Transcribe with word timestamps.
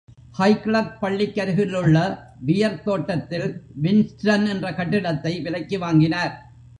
Highclere 0.37 0.95
பள்ளிக்கருகிலுள்ள 1.01 1.97
pear 2.45 2.79
தோட்டத்தில் 2.83 3.45
Winston 3.83 4.47
என்ற 4.47 4.73
கட்டிடத்தை 4.73 5.33
விலைக்கு 5.41 5.79
வாங்கினர். 5.79 6.33